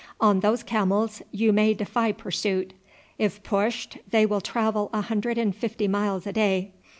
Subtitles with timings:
[0.19, 2.73] On those camels you may defy pursuit.
[3.19, 6.71] If pushed they will travel a hundred and fifty miles a day.